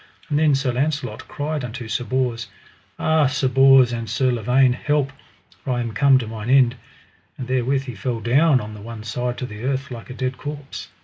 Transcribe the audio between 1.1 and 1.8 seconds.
cried